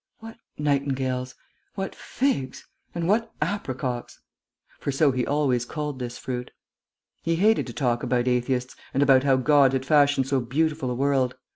"What 0.17 0.37
nightingales! 0.57 1.35
What 1.75 1.93
figs! 1.93 2.65
And 2.95 3.07
what 3.07 3.31
apricocks!" 3.39 4.19
(for 4.79 4.91
so 4.91 5.11
he 5.11 5.27
always 5.27 5.63
called 5.63 5.99
this 5.99 6.17
fruit). 6.17 6.49
He 7.21 7.35
hated 7.35 7.67
to 7.67 7.73
talk 7.73 8.01
about 8.01 8.27
atheists, 8.27 8.75
and 8.95 9.03
about 9.03 9.25
how 9.25 9.35
God 9.35 9.73
had 9.73 9.85
fashioned 9.85 10.25
so 10.27 10.39
beautiful 10.39 10.89
a 10.89 10.95
world. 10.95 11.35